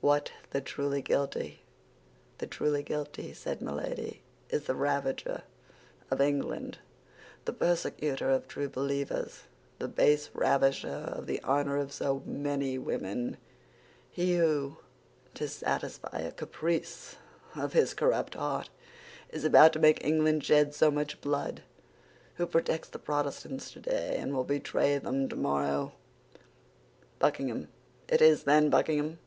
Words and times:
What—the 0.00 0.60
truly 0.62 1.00
guilty?" 1.00 1.60
"The 2.38 2.46
truly 2.46 2.82
guilty," 2.82 3.32
said 3.32 3.62
Milady, 3.62 4.20
"is 4.50 4.64
the 4.64 4.74
ravager 4.74 5.44
of 6.10 6.20
England, 6.20 6.78
the 7.46 7.54
persecutor 7.54 8.30
of 8.30 8.46
true 8.48 8.68
believers, 8.68 9.44
the 9.78 9.88
base 9.88 10.28
ravisher 10.34 10.88
of 11.14 11.26
the 11.26 11.40
honor 11.42 11.78
of 11.78 11.92
so 11.92 12.22
many 12.26 12.76
women—he 12.78 14.36
who, 14.36 14.76
to 15.34 15.48
satisfy 15.48 16.18
a 16.18 16.32
caprice 16.32 17.16
of 17.54 17.72
his 17.72 17.94
corrupt 17.94 18.34
heart, 18.34 18.68
is 19.30 19.44
about 19.44 19.72
to 19.72 19.78
make 19.78 20.04
England 20.04 20.44
shed 20.44 20.74
so 20.74 20.90
much 20.90 21.20
blood, 21.22 21.62
who 22.34 22.44
protects 22.44 22.88
the 22.90 22.98
Protestants 22.98 23.70
today 23.70 24.16
and 24.18 24.34
will 24.34 24.44
betray 24.44 24.98
them 24.98 25.28
tomorrow—" 25.28 25.92
"Buckingham! 27.20 27.68
It 28.08 28.20
is, 28.20 28.42
then, 28.42 28.68
Buckingham!" 28.68 29.18